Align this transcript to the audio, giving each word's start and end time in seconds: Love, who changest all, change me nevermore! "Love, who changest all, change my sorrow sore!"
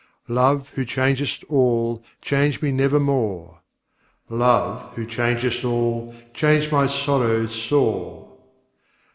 Love, 0.33 0.69
who 0.69 0.83
changest 0.83 1.43
all, 1.47 2.03
change 2.23 2.59
me 2.59 2.71
nevermore! 2.71 3.59
"Love, 4.29 4.81
who 4.95 5.05
changest 5.05 5.63
all, 5.63 6.15
change 6.33 6.71
my 6.71 6.87
sorrow 6.87 7.45
sore!" 7.45 8.27